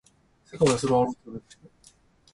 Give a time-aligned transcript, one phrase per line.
[0.45, 1.45] 世界はそれを愛と呼ぶんだぜ